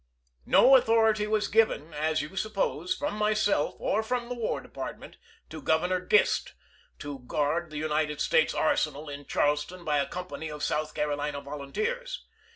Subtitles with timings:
[0.47, 5.17] No authority was given, as you suppose, from myself or from the War Department,
[5.51, 6.53] to Governor Gist,
[6.97, 12.25] to guard the United States Arsenal in Charleston by a company of South Carolina volunteers.